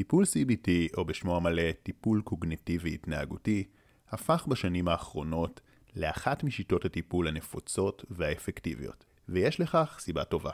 [0.00, 3.64] טיפול CBT, או בשמו המלא טיפול קוגניטיבי התנהגותי,
[4.08, 5.60] הפך בשנים האחרונות
[5.96, 10.50] לאחת משיטות הטיפול הנפוצות והאפקטיביות, ויש לכך סיבה טובה.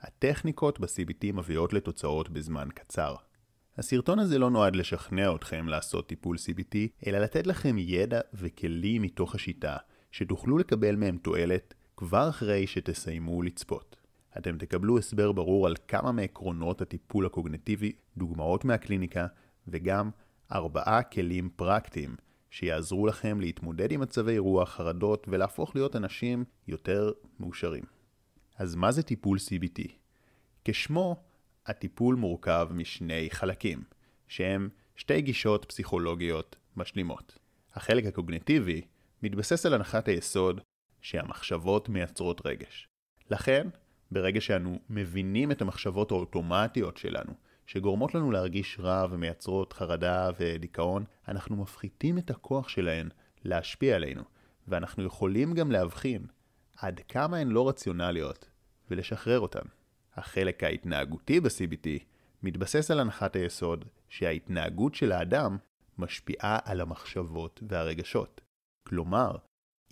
[0.00, 3.14] הטכניקות ב-CBT מביאות לתוצאות בזמן קצר.
[3.78, 6.76] הסרטון הזה לא נועד לשכנע אתכם לעשות טיפול CBT,
[7.06, 9.76] אלא לתת לכם ידע וכלים מתוך השיטה,
[10.10, 14.03] שתוכלו לקבל מהם תועלת כבר אחרי שתסיימו לצפות.
[14.38, 19.26] אתם תקבלו הסבר ברור על כמה מעקרונות הטיפול הקוגנטיבי, דוגמאות מהקליניקה,
[19.68, 20.10] וגם
[20.52, 22.16] ארבעה כלים פרקטיים
[22.50, 27.84] שיעזרו לכם להתמודד עם מצבי רוח, חרדות ולהפוך להיות אנשים יותר מאושרים.
[28.58, 29.82] אז מה זה טיפול CBT?
[30.64, 31.22] כשמו,
[31.66, 33.84] הטיפול מורכב משני חלקים,
[34.28, 37.38] שהם שתי גישות פסיכולוגיות משלימות.
[37.74, 38.80] החלק הקוגניטיבי
[39.22, 40.60] מתבסס על הנחת היסוד
[41.00, 42.88] שהמחשבות מייצרות רגש.
[43.30, 43.68] לכן,
[44.14, 47.32] ברגע שאנו מבינים את המחשבות האוטומטיות שלנו,
[47.66, 53.08] שגורמות לנו להרגיש רע ומייצרות חרדה ודיכאון, אנחנו מפחיתים את הכוח שלהן
[53.44, 54.22] להשפיע עלינו,
[54.68, 56.26] ואנחנו יכולים גם להבחין
[56.76, 58.50] עד כמה הן לא רציונליות
[58.90, 59.66] ולשחרר אותן.
[60.16, 61.88] החלק ההתנהגותי ב-CBT
[62.42, 65.56] מתבסס על הנחת היסוד שההתנהגות של האדם
[65.98, 68.40] משפיעה על המחשבות והרגשות.
[68.86, 69.36] כלומר,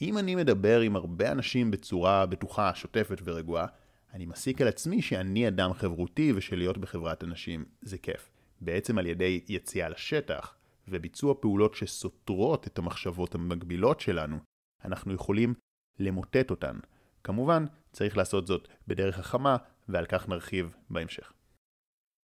[0.02, 3.66] אם אני מדבר עם הרבה אנשים בצורה בטוחה, שוטפת ורגועה,
[4.12, 8.30] אני מסיק על עצמי שאני אדם חברותי ושלהיות בחברת אנשים זה כיף.
[8.60, 10.54] בעצם על ידי יציאה לשטח
[10.88, 14.38] וביצוע פעולות שסותרות את המחשבות המגבילות שלנו,
[14.84, 15.54] אנחנו יכולים
[15.98, 16.78] למוטט אותן.
[17.24, 19.56] כמובן, צריך לעשות זאת בדרך חכמה,
[19.88, 21.32] ועל כך נרחיב בהמשך.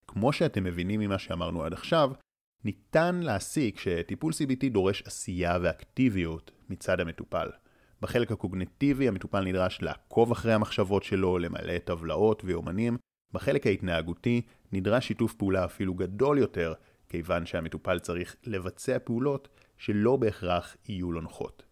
[0.06, 2.10] כמו שאתם מבינים ממה שאמרנו עד עכשיו,
[2.64, 7.50] ניתן להסיק שטיפול CBT דורש עשייה ואקטיביות מצד המטופל.
[8.02, 12.96] בחלק הקוגנטיבי המטופל נדרש לעקוב אחרי המחשבות שלו, למלא טבלאות ויומנים.
[13.32, 16.74] בחלק ההתנהגותי נדרש שיתוף פעולה אפילו גדול יותר,
[17.08, 21.62] כיוון שהמטופל צריך לבצע פעולות שלא בהכרח יהיו לו נוחות.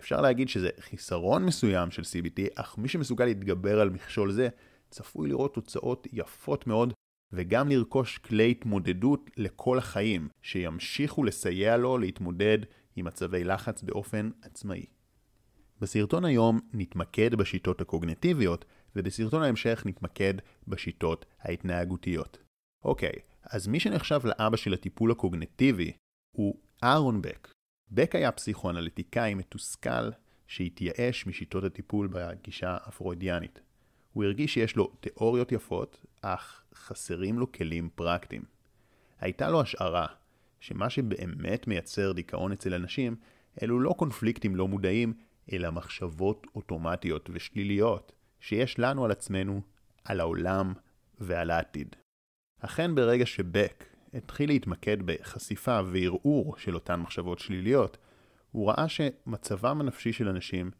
[0.00, 4.48] אפשר להגיד שזה חיסרון מסוים של CBT, אך מי שמסוגל להתגבר על מכשול זה,
[4.90, 6.92] צפוי לראות תוצאות יפות מאוד,
[7.32, 12.58] וגם לרכוש כלי התמודדות לכל החיים, שימשיכו לסייע לו להתמודד
[12.96, 14.86] עם מצבי לחץ באופן עצמאי.
[15.82, 18.64] בסרטון היום נתמקד בשיטות הקוגנטיביות,
[18.96, 20.34] ובסרטון ההמשך נתמקד
[20.68, 22.38] בשיטות ההתנהגותיות.
[22.84, 23.12] אוקיי,
[23.44, 25.92] אז מי שנחשב לאבא של הטיפול הקוגנטיבי
[26.36, 27.52] הוא אהרון בק.
[27.90, 30.10] בק היה פסיכואנליטיקאי מתוסכל
[30.46, 33.60] שהתייאש משיטות הטיפול בגישה הפרוידיאנית.
[34.12, 38.42] הוא הרגיש שיש לו תיאוריות יפות, אך חסרים לו כלים פרקטיים.
[39.20, 40.06] הייתה לו השערה
[40.60, 43.16] שמה שבאמת מייצר דיכאון אצל אנשים
[43.62, 45.14] אלו לא קונפליקטים לא מודעים,
[45.52, 49.60] אלא מחשבות אוטומטיות ושליליות שיש לנו על עצמנו,
[50.04, 50.72] על העולם
[51.18, 51.96] ועל העתיד.
[52.60, 57.98] אכן ברגע שבק התחיל להתמקד בחשיפה וערעור של אותן מחשבות שליליות,
[58.50, 60.70] הוא ראה שמצבם הנפשי של אנשים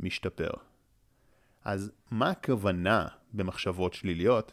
[0.00, 0.50] משתפר.
[1.64, 4.52] אז מה הכוונה במחשבות שליליות?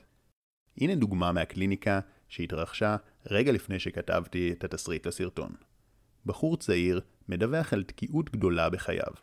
[0.78, 2.95] הנה דוגמה מהקליניקה שהתרחשה
[3.25, 5.56] רגע לפני שכתבתי את התסריט לסרטון.
[6.25, 9.13] בחור צעיר מדווח על תקיעות גדולה בחייו.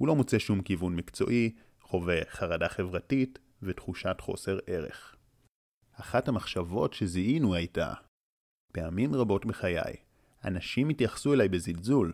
[0.00, 5.16] הוא לא מוצא שום כיוון מקצועי, חווה חרדה חברתית ותחושת חוסר ערך.
[5.92, 7.92] אחת המחשבות שזיהינו הייתה,
[8.72, 9.96] פעמים רבות בחיי,
[10.44, 12.12] אנשים התייחסו אליי בזלזול,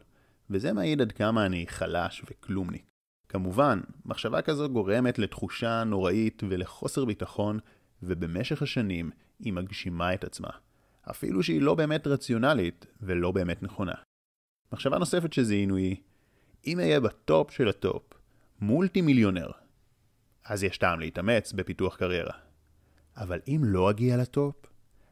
[0.51, 2.85] וזה מעיד עד כמה אני חלש וכלומניק.
[3.29, 7.59] כמובן, מחשבה כזו גורמת לתחושה נוראית ולחוסר ביטחון,
[8.03, 10.51] ובמשך השנים היא מגשימה את עצמה,
[11.11, 13.95] אפילו שהיא לא באמת רציונלית ולא באמת נכונה.
[14.73, 15.97] מחשבה נוספת שזיהינו היא,
[16.66, 18.03] אם אהיה ב top של ה top,
[18.60, 19.50] מולטי מיליונר,
[20.44, 22.34] אז יש טעם להתאמץ בפיתוח קריירה.
[23.16, 24.55] אבל אם לא אגיע ל top,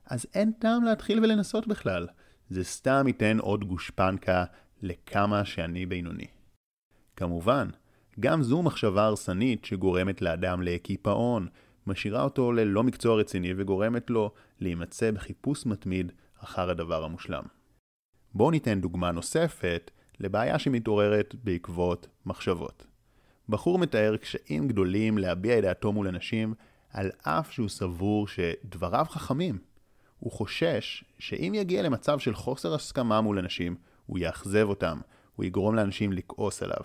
[0.07, 2.09] אז אין טעם להתחיל ולנסות בכלל.
[2.51, 4.45] זה סתם ייתן עוד גושפנקה
[4.83, 6.27] לכמה שאני בינוני.
[7.17, 7.69] כמובן,
[8.21, 11.49] גם זו מחשבה הרסנית שגורמת לאדם לקיפאון,
[11.87, 17.43] משאירה אותו ללא מקצוע רציני וגורמת לו להימצא בחיפוש מתמיד אחר הדבר המושלם.
[18.35, 19.91] בואו ניתן דוגמה נוספת
[20.21, 22.87] לבעיה שמתעוררת בעקבות מחשבות.
[23.49, 26.55] בחור מתאר קשיים גדולים להביע את דעתו מול אנשים
[26.91, 29.59] על אף שהוא סבור שדבריו חכמים.
[30.19, 33.77] הוא חושש שאם יגיע למצב של חוסר הסכמה מול אנשים,
[34.07, 35.01] הוא יאכזב אותם,
[35.37, 36.81] הוא יגרום לאנשים לכעוס עליו.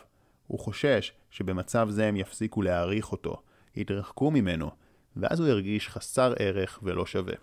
[0.47, 3.41] הוא חושש שבמצב זה הם יפסיקו להעריך אותו,
[3.75, 4.71] יתרחקו ממנו,
[5.15, 7.35] ואז הוא ירגיש חסר ערך ולא שווה.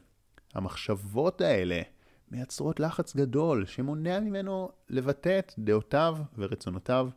[0.54, 1.82] המחשבות האלה
[2.30, 7.08] מייצרות לחץ גדול שמונע ממנו לבטא את דעותיו ורצונותיו,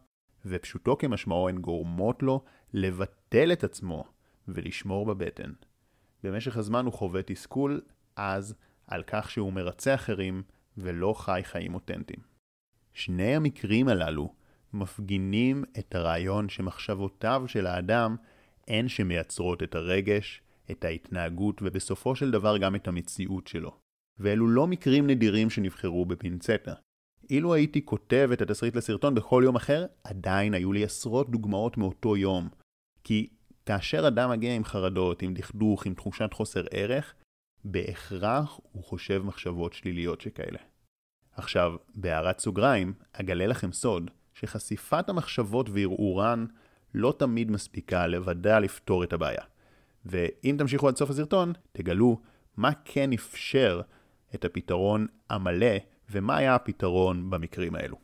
[0.46, 4.04] ופשוטו כמשמעו הן גורמות לו לבטל את עצמו
[4.48, 5.52] ולשמור בבטן.
[6.24, 7.82] במשך הזמן הוא חווה תסכול
[8.16, 8.56] עז
[8.88, 10.44] על כך שהוא מרצה אחרים
[10.78, 12.20] ולא חי חיים אותנטיים.
[12.94, 14.34] שני המקרים הללו
[14.74, 18.16] מפגינים את הרעיון שמחשבותיו של האדם
[18.68, 20.42] הן שמייצרות את הרגש,
[20.72, 23.79] את ההתנהגות ובסופו של דבר גם את המציאות שלו.
[24.20, 26.74] ואלו לא מקרים נדירים שנבחרו בפינצטה.
[27.30, 32.18] אילו הייתי כותב את התסריט לסרטון בכל יום אחר, עדיין היו לי עשרות דוגמאות מאותו
[32.18, 32.50] יום.
[33.04, 33.28] כי
[33.66, 37.14] כאשר אדם מגיע עם חרדות, עם דכדוך, עם תחושת חוסר ערך,
[37.64, 40.60] בהכרח הוא חושב מחשבות שליליות שכאלה.
[41.32, 46.46] עכשיו, בהערת סוגריים, אגלה לכם סוד, שחשיפת המחשבות וערעורן
[46.94, 49.44] לא תמיד מספיקה לבדה לפתור את הבעיה.
[50.06, 52.22] ואם תמשיכו עד סוף הסרטון, תגלו
[52.58, 53.82] מה כן אפשר
[54.36, 55.76] את הפתרון המלא
[56.12, 57.98] ומה היה הפתרון במקרים האלו.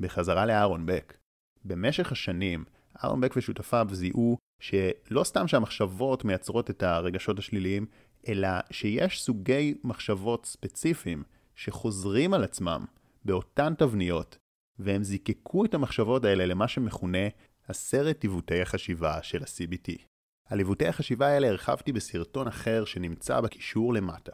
[0.00, 1.16] בחזרה לאהרון בק.
[1.64, 2.64] במשך השנים,
[3.04, 7.86] אהרון בק ושותפיו זיהו שלא סתם שהמחשבות מייצרות את הרגשות השליליים,
[8.28, 11.22] אלא שיש סוגי מחשבות ספציפיים
[11.54, 12.84] שחוזרים על עצמם
[13.24, 14.38] באותן תבניות,
[14.78, 17.28] והם זיקקו את המחשבות האלה למה שמכונה
[17.68, 20.02] עשרת עיוותי החשיבה של ה-CBT.
[20.44, 24.32] על עיוותי החשיבה האלה הרחבתי בסרטון אחר שנמצא בקישור למטה.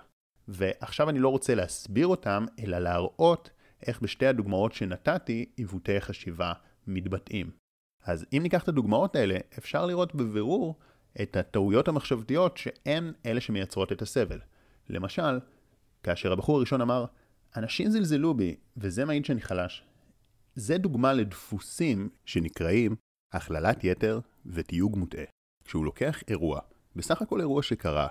[0.49, 3.51] ועכשיו אני לא רוצה להסביר אותם, אלא להראות
[3.87, 6.53] איך בשתי הדוגמאות שנתתי עיוותי החשיבה
[6.87, 7.51] מתבטאים.
[8.05, 10.79] אז אם ניקח את הדוגמאות האלה, אפשר לראות בבירור
[11.23, 14.41] את הטעויות המחשבתיות שהן אלה שמייצרות את הסבל.
[14.89, 15.41] למשל,
[16.03, 17.05] כאשר הבחור הראשון אמר,
[17.57, 19.85] אנשים זלזלו בי, וזה מעיד שאני חלש.
[20.55, 22.97] זה דוגמה לדפוסים שנקראים
[23.33, 25.25] הכללת יתר ותיוג מוטעה.
[25.65, 26.61] כשהוא לוקח אירוע,
[26.97, 28.09] בסך הכל אירוע שקרה,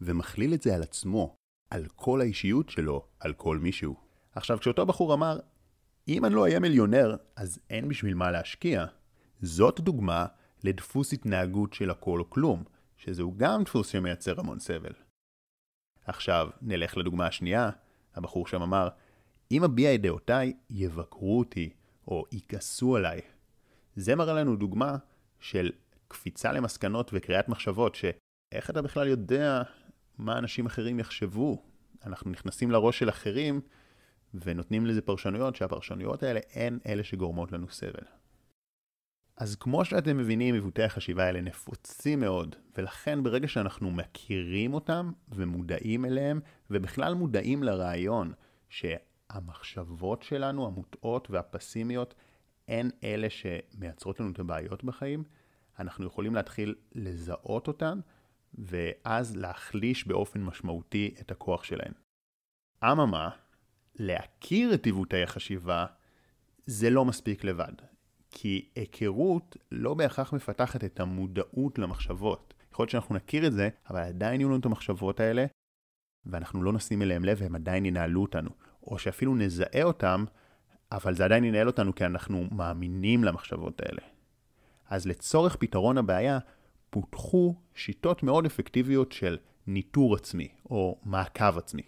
[0.00, 1.36] ומכליל את זה על עצמו,
[1.70, 3.96] על כל האישיות שלו, על כל מישהו.
[4.34, 5.38] עכשיו, כשאותו בחור אמר,
[6.08, 8.86] אם אני לא אהיה מיליונר, אז אין בשביל מה להשקיע,
[9.40, 10.26] זאת דוגמה
[10.64, 12.64] לדפוס התנהגות של הכל או כלום,
[12.96, 14.92] שזהו גם דפוס שמייצר המון סבל.
[16.04, 17.70] עכשיו, נלך לדוגמה השנייה,
[18.14, 18.88] הבחור שם אמר,
[19.50, 21.70] אם אביע את דעותיי, יבקרו אותי,
[22.08, 23.20] או יכעסו עליי.
[23.96, 24.96] זה מראה לנו דוגמה
[25.40, 25.70] של
[26.08, 29.62] קפיצה למסקנות וקריאת מחשבות, שאיך אתה בכלל יודע
[30.18, 31.62] מה אנשים אחרים יחשבו?
[32.06, 33.60] אנחנו נכנסים לראש של אחרים
[34.34, 38.04] ונותנים לזה פרשנויות, שהפרשנויות האלה הן אלה שגורמות לנו סבל.
[39.36, 46.04] אז כמו שאתם מבינים, עיוותי החשיבה האלה נפוצים מאוד, ולכן ברגע שאנחנו מכירים אותם ומודעים
[46.04, 46.40] אליהם,
[46.70, 48.32] ובכלל מודעים לרעיון
[48.68, 52.14] שהמחשבות שלנו, המוטעות והפסימיות,
[52.68, 55.24] הן אלה שמייצרות לנו את הבעיות בחיים,
[55.78, 58.00] אנחנו יכולים להתחיל לזהות אותן,
[58.58, 61.92] ואז להחליש באופן משמעותי את הכוח שלהן.
[62.84, 63.30] אממה,
[63.94, 65.86] להכיר את עיוותי החשיבה
[66.66, 67.72] זה לא מספיק לבד.
[68.30, 72.54] כי היכרות לא בהכרח מפתחת את המודעות למחשבות.
[72.72, 75.46] יכול להיות שאנחנו נכיר את זה, אבל עדיין יהיו לנו את המחשבות האלה,
[76.26, 78.50] ואנחנו לא נשים אליהם לב והם עדיין ינהלו אותנו.
[78.86, 80.24] או שאפילו נזהה אותם,
[80.92, 84.02] אבל זה עדיין ינהל אותנו כי אנחנו מאמינים למחשבות האלה.
[84.88, 86.38] אז לצורך פתרון הבעיה,
[86.90, 91.82] פותחו שיטות מאוד אפקטיביות של ניטור עצמי, או מעקב עצמי,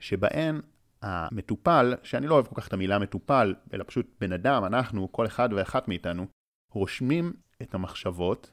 [0.00, 0.60] שבהן
[1.02, 5.26] המטופל, שאני לא אוהב כל כך את המילה מטופל, אלא פשוט בן אדם, אנחנו, כל
[5.26, 6.26] אחד ואחת מאיתנו,
[6.70, 7.32] רושמים
[7.62, 8.50] את המחשבות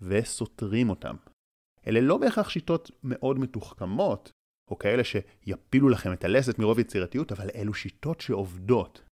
[0.00, 1.16] וסותרים אותם.
[1.86, 4.30] אלה לא בהכרח שיטות מאוד מתוחכמות,
[4.70, 9.02] או כאלה שיפילו לכם את הלסת מרוב יצירתיות, אבל אלו שיטות שעובדות.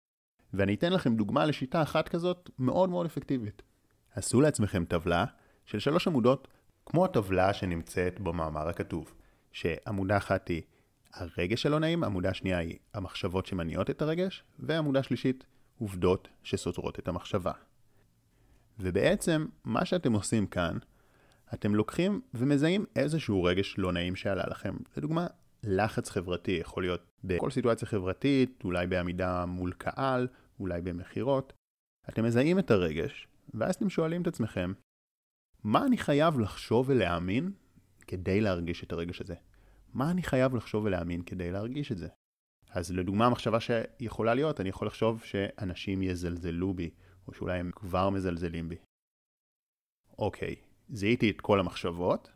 [0.52, 3.62] ואני אתן לכם דוגמה לשיטה אחת כזאת מאוד מאוד אפקטיבית.
[4.14, 5.24] עשו לעצמכם טבלה
[5.66, 6.48] של שלוש עמודות,
[6.86, 9.14] כמו הטבלה שנמצאת במאמר הכתוב,
[9.52, 10.62] שעמודה אחת היא
[11.14, 15.44] הרגש שלא נעים, עמודה שנייה היא המחשבות שמניעות את הרגש, ועמודה שלישית,
[15.78, 17.52] עובדות שסותרות את המחשבה.
[18.78, 20.78] ובעצם, מה שאתם עושים כאן,
[21.54, 24.76] אתם לוקחים ומזהים איזשהו רגש לא נעים שעלה לכם.
[24.96, 25.26] לדוגמה,
[25.62, 30.28] לחץ חברתי יכול להיות בכל סיטואציה חברתית, אולי בעמידה מול קהל,
[30.60, 31.52] אולי במכירות.
[32.08, 34.72] אתם מזהים את הרגש, ואז אתם שואלים את עצמכם,
[35.66, 37.52] מה אני חייב לחשוב ולהאמין
[38.06, 39.34] כדי להרגיש את הרגש הזה?
[39.94, 42.08] מה אני חייב לחשוב ולהאמין כדי להרגיש את זה?
[42.70, 46.90] אז לדוגמה, המחשבה שיכולה להיות, אני יכול לחשוב שאנשים יזלזלו בי,
[47.28, 48.76] או שאולי הם כבר מזלזלים בי.
[50.18, 50.54] אוקיי,
[50.88, 52.30] זיהיתי את כל המחשבות,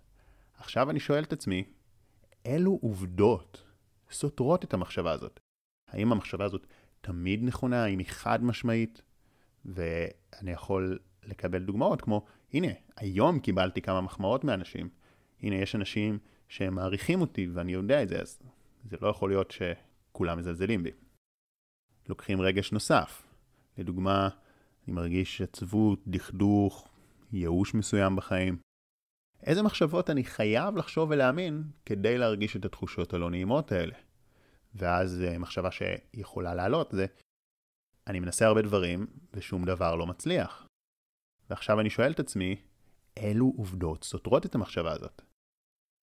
[0.54, 1.64] עכשיו אני שואל את עצמי,
[2.44, 3.62] אילו עובדות
[4.10, 5.40] סותרות את המחשבה הזאת?
[5.88, 6.66] האם המחשבה הזאת
[7.00, 7.84] תמיד נכונה?
[7.84, 9.02] האם היא חד משמעית?
[9.64, 14.88] ואני יכול לקבל דוגמאות כמו, הנה, היום קיבלתי כמה מחמאות מאנשים.
[15.42, 18.42] הנה, יש אנשים שהם מעריכים אותי ואני יודע את זה, אז
[18.84, 20.90] זה לא יכול להיות שכולם מזלזלים בי.
[22.08, 23.22] לוקחים רגש נוסף.
[23.78, 24.28] לדוגמה,
[24.86, 26.88] אני מרגיש עצבות, דכדוך,
[27.32, 28.56] ייאוש מסוים בחיים.
[29.42, 33.94] איזה מחשבות אני חייב לחשוב ולהאמין כדי להרגיש את התחושות הלא נעימות האלה?
[34.74, 37.06] ואז אה, מחשבה שיכולה לעלות זה,
[38.06, 40.66] אני מנסה הרבה דברים ושום דבר לא מצליח.
[41.50, 42.56] ועכשיו אני שואל את עצמי,
[43.16, 45.22] אילו עובדות סותרות את המחשבה הזאת?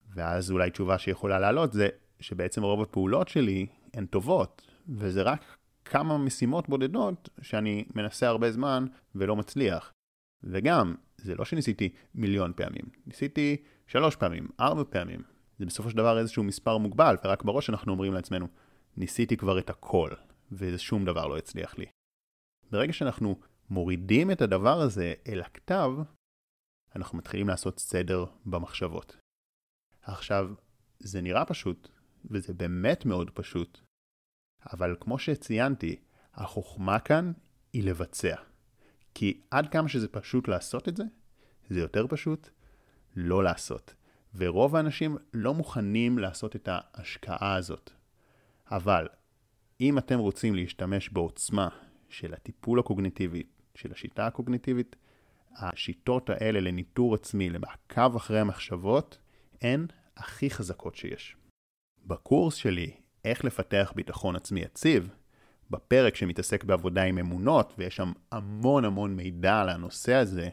[0.10, 1.90] ואז אולי תשובה שיכולה לעלות זה
[2.20, 8.86] שבעצם רוב הפעולות שלי הן טובות, וזה רק כמה משימות בודדות שאני מנסה הרבה זמן
[9.16, 9.94] ולא מצליח.
[10.44, 15.22] וגם, זה לא שניסיתי מיליון פעמים, ניסיתי שלוש פעמים, ארבע פעמים.
[15.60, 18.48] זה בסופו של דבר איזשהו מספר מוגבל, ורק בראש אנחנו אומרים לעצמנו,
[18.98, 20.12] ניסיתי כבר את הכל,
[20.52, 21.86] ושום דבר לא הצליח לי.
[22.72, 25.92] ברגע שאנחנו מורידים את הדבר הזה אל הכתב,
[26.96, 29.18] אנחנו מתחילים לעשות סדר במחשבות.
[30.02, 30.50] עכשיו,
[31.00, 31.90] זה נראה פשוט,
[32.32, 33.80] וזה באמת מאוד פשוט,
[34.74, 36.02] אבל כמו שציינתי,
[36.34, 37.32] החוכמה כאן
[37.74, 38.36] היא לבצע.
[39.14, 41.04] כי עד כמה שזה פשוט לעשות את זה,
[41.70, 42.50] זה יותר פשוט
[43.16, 43.94] לא לעשות.
[44.36, 47.92] ורוב האנשים לא מוכנים לעשות את ההשקעה הזאת.
[48.72, 49.08] אבל
[49.82, 51.70] אם אתם רוצים להשתמש בעוצמה
[52.10, 53.44] של הטיפול הקוגניטיבי,
[53.78, 54.96] של השיטה הקוגניטיבית,
[55.56, 59.18] השיטות האלה לניטור עצמי, למעקב אחרי המחשבות,
[59.62, 59.86] הן
[60.18, 61.36] הכי חזקות שיש.
[62.06, 62.92] בקורס שלי,
[63.26, 65.10] איך לפתח ביטחון עצמי יציב,
[65.70, 70.50] בפרק שמתעסק בעבודה עם אמונות, ויש שם המון המון מידע על הנושא הזה,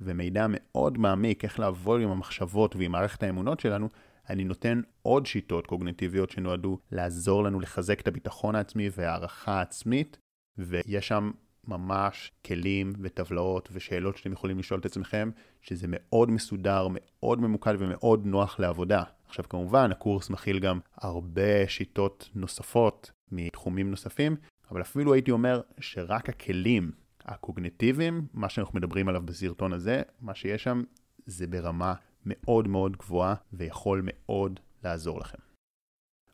[0.00, 3.88] ומידע מאוד מעמיק איך לעבוד עם המחשבות ועם מערכת האמונות שלנו,
[4.30, 10.18] אני נותן עוד שיטות קוגנטיביות שנועדו לעזור לנו לחזק את הביטחון העצמי והערכה העצמית,
[10.58, 11.30] ויש שם
[11.68, 15.30] ממש כלים וטבלאות ושאלות שאתם יכולים לשאול את עצמכם,
[15.62, 19.02] שזה מאוד מסודר, מאוד ממוקד ומאוד נוח לעבודה.
[19.26, 24.36] עכשיו כמובן, הקורס מכיל גם הרבה שיטות נוספות מתחומים נוספים,
[24.70, 26.90] אבל אפילו הייתי אומר שרק הכלים
[27.24, 30.82] הקוגנטיביים, מה שאנחנו מדברים עליו בסרטון הזה, מה שיש שם,
[31.26, 31.94] זה ברמה
[32.26, 35.38] מאוד מאוד גבוהה ויכול מאוד לעזור לכם.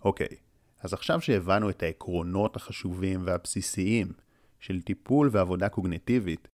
[0.04, 0.36] אוקיי,
[0.80, 4.12] אז עכשיו שהבנו את העקרונות החשובים והבסיסיים
[4.64, 6.48] של טיפול ועבודה קוגנטיבית,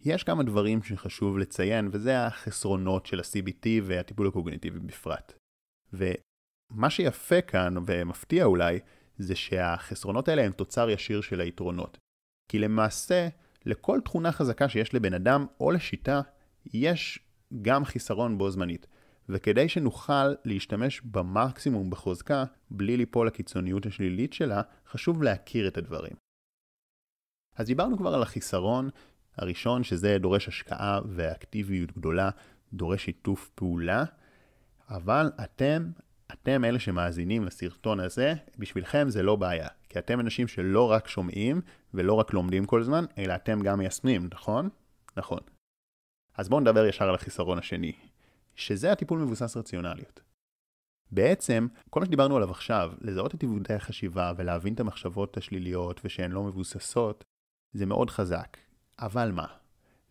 [0.00, 5.32] יש כמה דברים שחשוב לציין, וזה החסרונות של ה-CBT והטיפול הקוגנטיבי בפרט.
[5.92, 8.78] ומה שיפה כאן, ומפתיע אולי,
[9.18, 11.98] זה שהחסרונות האלה הם תוצר ישיר של היתרונות.
[12.48, 13.28] כי למעשה,
[13.64, 16.20] לכל תכונה חזקה שיש לבן אדם או לשיטה,
[16.74, 17.18] יש
[17.62, 18.86] גם חיסרון בו זמנית.
[19.28, 26.25] וכדי שנוכל להשתמש במקסימום בחוזקה, בלי ליפול לקיצוניות השלילית שלה, חשוב להכיר את הדברים.
[27.56, 28.90] אז דיברנו כבר על החיסרון
[29.36, 32.30] הראשון, שזה דורש השקעה ואקטיביות גדולה,
[32.72, 34.04] דורש שיתוף פעולה,
[34.88, 35.90] אבל אתם,
[36.32, 39.68] אתם אלה שמאזינים לסרטון הזה, בשבילכם זה לא בעיה.
[39.88, 41.60] כי אתם אנשים שלא רק שומעים
[41.94, 44.68] ולא רק לומדים כל זמן, אלא אתם גם מיישמים, נכון?
[45.16, 45.40] נכון.
[46.34, 47.92] אז בואו נדבר ישר על החיסרון השני,
[48.54, 50.20] שזה הטיפול מבוסס רציונליות.
[51.10, 56.32] בעצם, כל מה שדיברנו עליו עכשיו, לזהות את עיוותי החשיבה ולהבין את המחשבות השליליות ושהן
[56.32, 57.24] לא מבוססות,
[57.76, 58.56] זה מאוד חזק.
[58.98, 59.46] אבל מה?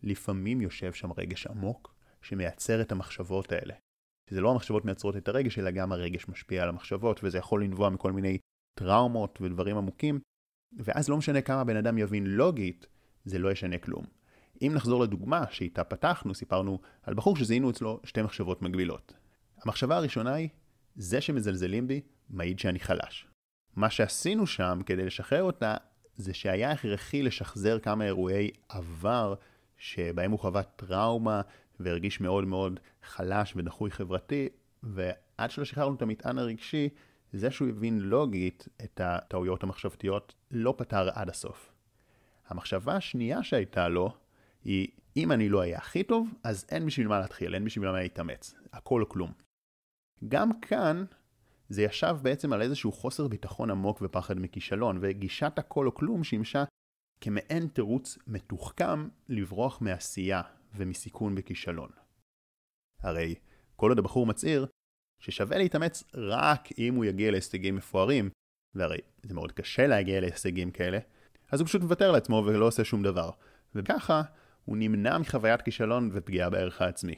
[0.02, 3.74] לפעמים יושב שם רגש עמוק שמייצר את המחשבות האלה.
[4.30, 7.90] שזה לא המחשבות מייצרות את הרגש, אלא גם הרגש משפיע על המחשבות, וזה יכול לנבוע
[7.90, 8.38] מכל מיני
[8.74, 10.20] טראומות ודברים עמוקים,
[10.78, 12.86] ואז לא משנה כמה בן אדם יבין לוגית,
[13.24, 14.04] זה לא ישנה כלום.
[14.62, 19.12] אם נחזור לדוגמה שאיתה פתחנו, סיפרנו על בחור שזיהינו אצלו שתי מחשבות מגבילות.
[19.62, 20.48] המחשבה הראשונה היא,
[20.96, 23.26] זה שמזלזלים בי, מעיד שאני חלש.
[23.76, 25.76] מה שעשינו שם כדי לשחרר אותה,
[26.16, 29.34] זה שהיה הכרחי לשחזר כמה אירועי עבר
[29.78, 31.40] שבהם הוא חווה טראומה
[31.80, 34.48] והרגיש מאוד מאוד חלש ודחוי חברתי,
[34.82, 36.88] ועד שלא שחררנו את המטען הרגשי,
[37.32, 41.72] זה שהוא הבין לוגית את הטעויות המחשבתיות לא פתר עד הסוף.
[42.48, 44.14] המחשבה השנייה שהייתה לו
[44.64, 48.00] היא, אם אני לא אהיה הכי טוב, אז אין בשביל מה להתחיל, אין בשביל מה
[48.00, 49.32] להתאמץ, הכל או כלום.
[50.28, 51.04] גם כאן
[51.68, 56.64] זה ישב בעצם על איזשהו חוסר ביטחון עמוק ופחד מכישלון, וגישת הכל או כלום שימשה
[57.20, 60.42] כמעין תירוץ מתוחכם לברוח מעשייה
[60.74, 61.90] ומסיכון בכישלון.
[63.02, 63.34] הרי
[63.76, 64.66] כל עוד הבחור מצהיר
[65.18, 68.30] ששווה להתאמץ רק אם הוא יגיע להישגים מפוארים,
[68.74, 70.98] והרי זה מאוד קשה להגיע להישגים כאלה,
[71.52, 73.30] אז הוא פשוט מוותר לעצמו ולא עושה שום דבר.
[73.74, 74.22] וככה
[74.64, 77.14] הוא נמנע מחוויית כישלון ופגיעה בערך העצמי.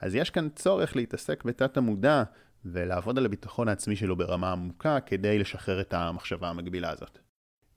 [0.00, 2.22] אז יש כאן צורך להתעסק בתת המודע
[2.64, 7.18] ולעבוד על הביטחון העצמי שלו ברמה עמוקה כדי לשחרר את המחשבה המגבילה הזאת.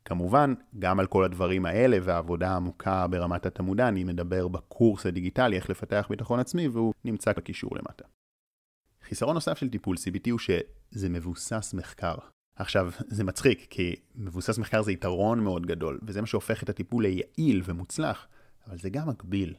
[0.05, 5.69] כמובן, גם על כל הדברים האלה והעבודה העמוקה ברמת התמודה אני מדבר בקורס הדיגיטלי איך
[5.69, 8.05] לפתח ביטחון עצמי והוא נמצא בקישור למטה.
[9.03, 12.15] חיסרון נוסף של טיפול CBT הוא שזה מבוסס מחקר.
[12.55, 17.03] עכשיו, זה מצחיק, כי מבוסס מחקר זה יתרון מאוד גדול, וזה מה שהופך את הטיפול
[17.03, 18.27] ליעיל ומוצלח,
[18.67, 19.55] אבל זה גם מקביל.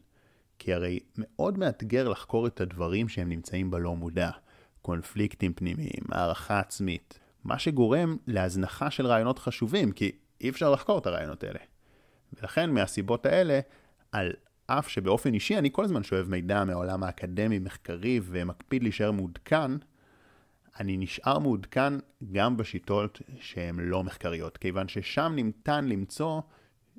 [0.59, 4.31] כי הרי מאוד מאתגר לחקור את הדברים שהם נמצאים בלא מודע.
[4.87, 11.07] קונפליקטים פנימיים, הערכה עצמית, מה שגורם להזנחה של רעיונות חשובים, כי אי אפשר לחקור את
[11.07, 11.59] הרעיונות האלה.
[12.33, 13.61] ולכן מהסיבות האלה,
[14.13, 14.33] על
[14.67, 19.71] אף שבאופן אישי אני כל הזמן שואב מידע מהעולם האקדמי, מחקרי, ומקפיד להישאר מעודכן,
[20.81, 21.95] אני נשאר מעודכן
[22.33, 26.41] גם בשיטות שהן לא מחקריות, כיוון ששם ניתן למצוא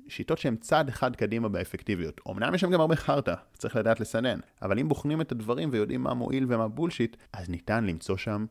[0.08, 2.20] שיטות שהן צעד אחד קדימה באפקטיביות.
[2.30, 6.02] אמנם יש שם גם הרבה חרטא, צריך לדעת לסנן, אבל אם בוחנים את הדברים ויודעים
[6.02, 8.46] מה מועיל ומה בולשיט, אז ניתן למצוא שם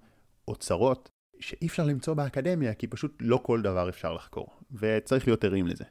[0.48, 1.10] אוצרות
[1.40, 5.84] שאי אפשר למצוא באקדמיה, כי פשוט לא כל דבר אפשר לחקור, וצריך להיות ערים לזה.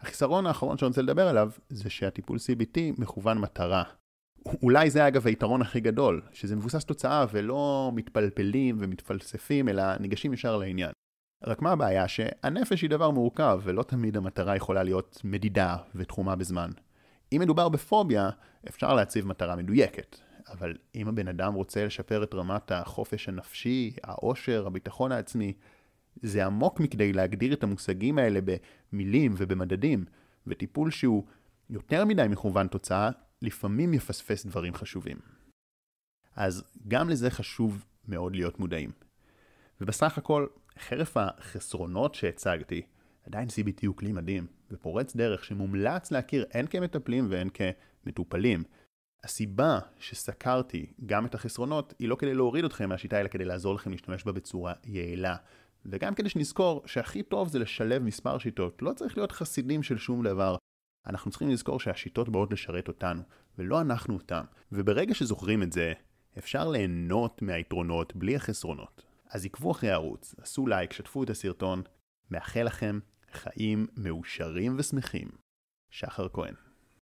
[0.00, 3.82] החיסרון האחרון שאני רוצה לדבר עליו, זה שהטיפול CBT מכוון מטרה.
[4.62, 10.56] אולי זה אגב היתרון הכי גדול, שזה מבוסס תוצאה ולא מתפלפלים ומתפלספים, אלא ניגשים ישר
[10.56, 10.90] לעניין.
[11.44, 12.08] רק מה הבעיה?
[12.08, 16.70] שהנפש היא דבר מורכב, ולא תמיד המטרה יכולה להיות מדידה ותחומה בזמן.
[17.32, 18.30] אם מדובר בפוביה,
[18.68, 20.16] אפשר להציב מטרה מדויקת,
[20.48, 25.52] אבל אם הבן אדם רוצה לשפר את רמת החופש הנפשי, העושר, הביטחון העצמי,
[26.22, 28.40] זה עמוק מכדי להגדיר את המושגים האלה
[28.92, 30.04] במילים ובמדדים,
[30.46, 31.24] וטיפול שהוא
[31.70, 33.10] יותר מדי מכוון תוצאה,
[33.42, 35.16] לפעמים יפספס דברים חשובים.
[36.36, 38.90] אז גם לזה חשוב מאוד להיות מודעים.
[39.80, 40.46] ובסך הכל,
[40.78, 42.82] חרף החסרונות שהצגתי,
[43.26, 48.64] עדיין CBT הוא כלי מדהים ופורץ דרך שמומלץ להכיר הן כמטפלים והן כמטופלים.
[49.24, 53.90] הסיבה שסקרתי גם את החסרונות היא לא כדי להוריד אתכם מהשיטה אלא כדי לעזור לכם
[53.90, 55.36] להשתמש בה בצורה יעילה.
[55.86, 60.24] וגם כדי שנזכור שהכי טוב זה לשלב מספר שיטות, לא צריך להיות חסידים של שום
[60.24, 60.56] דבר.
[61.06, 63.22] אנחנו צריכים לזכור שהשיטות באות לשרת אותנו,
[63.58, 64.44] ולא אנחנו אותם.
[64.72, 65.92] וברגע שזוכרים את זה,
[66.38, 69.07] אפשר ליהנות מהיתרונות בלי החסרונות.
[69.30, 71.82] אז עקבו אחרי הערוץ, עשו לייק, שתפו את הסרטון.
[72.30, 72.98] מאחל לכם
[73.32, 75.28] חיים מאושרים ושמחים.
[75.90, 76.54] שחר כהן